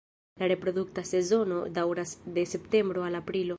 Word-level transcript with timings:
La 0.41 0.45
reprodukta 0.51 1.03
sezono 1.11 1.59
daŭras 1.77 2.17
de 2.39 2.49
septembro 2.57 3.09
al 3.11 3.23
aprilo. 3.23 3.49